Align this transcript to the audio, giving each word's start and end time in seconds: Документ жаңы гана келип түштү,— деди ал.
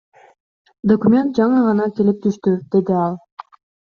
Документ 0.91 1.35
жаңы 1.41 1.59
гана 1.67 1.85
келип 1.99 2.23
түштү,— 2.25 2.53
деди 2.77 2.95
ал. 3.03 3.21